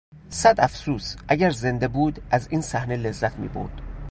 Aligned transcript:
صد 0.29 0.55
افسوس، 0.59 1.15
اگر 1.27 1.49
زنده 1.49 1.87
بود 1.87 2.21
از 2.31 2.47
این 2.51 2.61
صحنه 2.61 2.97
لذت 2.97 3.39
میبرد. 3.39 3.81